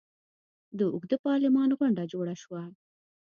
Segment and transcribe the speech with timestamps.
[0.77, 2.63] د اوږده پارلمان غونډه جوړه شوه.